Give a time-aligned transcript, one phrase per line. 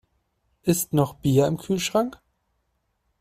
[0.63, 2.19] Ist noch Bier im Kühlschrank?